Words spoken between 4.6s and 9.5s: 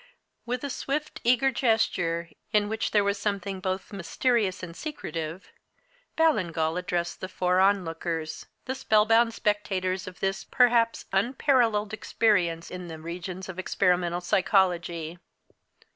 and secretive, Ballingall addressed the four onlookers, the spellbound